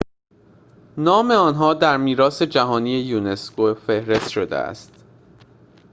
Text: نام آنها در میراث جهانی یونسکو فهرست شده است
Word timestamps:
نام 0.97 1.31
آنها 1.31 1.73
در 1.73 1.97
میراث 1.97 2.41
جهانی 2.41 2.91
یونسکو 2.99 3.73
فهرست 3.73 4.29
شده 4.29 4.55
است 4.57 4.91